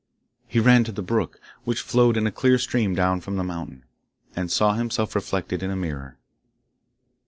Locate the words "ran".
0.59-0.83